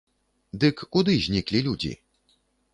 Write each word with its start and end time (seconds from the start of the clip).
Дык 0.63 0.81
куды 0.95 1.13
зніклі 1.27 1.59
людзі? 1.71 1.93